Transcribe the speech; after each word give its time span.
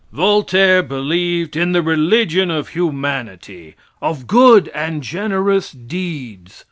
Voltaire 0.11 0.81
believed 0.81 1.55
in 1.55 1.73
the 1.73 1.83
religion 1.83 2.49
of 2.49 2.69
humanity 2.69 3.75
of 4.01 4.25
good 4.25 4.67
and 4.69 5.03
generous 5.03 5.71
deeds. 5.71 6.59